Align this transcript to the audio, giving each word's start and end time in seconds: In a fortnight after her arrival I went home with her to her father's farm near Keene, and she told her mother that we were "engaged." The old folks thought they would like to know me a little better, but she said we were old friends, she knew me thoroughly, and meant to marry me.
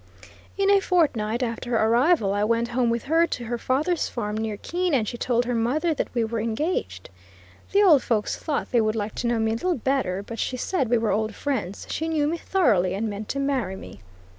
In 0.57 0.71
a 0.71 0.79
fortnight 0.79 1.43
after 1.43 1.69
her 1.69 1.85
arrival 1.85 2.33
I 2.33 2.43
went 2.43 2.69
home 2.69 2.89
with 2.89 3.03
her 3.03 3.27
to 3.27 3.43
her 3.43 3.59
father's 3.59 4.09
farm 4.09 4.35
near 4.35 4.57
Keene, 4.57 4.95
and 4.95 5.07
she 5.07 5.15
told 5.15 5.45
her 5.45 5.53
mother 5.53 5.93
that 5.93 6.11
we 6.15 6.23
were 6.23 6.39
"engaged." 6.39 7.11
The 7.71 7.83
old 7.83 8.01
folks 8.01 8.35
thought 8.35 8.71
they 8.71 8.81
would 8.81 8.95
like 8.95 9.13
to 9.13 9.27
know 9.27 9.37
me 9.37 9.51
a 9.51 9.53
little 9.53 9.77
better, 9.77 10.23
but 10.23 10.39
she 10.39 10.57
said 10.57 10.89
we 10.89 10.97
were 10.97 11.11
old 11.11 11.35
friends, 11.35 11.85
she 11.87 12.07
knew 12.07 12.25
me 12.27 12.37
thoroughly, 12.39 12.95
and 12.95 13.11
meant 13.11 13.29
to 13.29 13.39
marry 13.39 13.75
me. 13.75 13.99